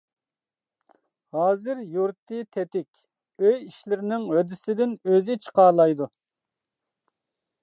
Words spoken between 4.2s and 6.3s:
ھۆددىسىدىن ئۆزى چىقالايدۇ.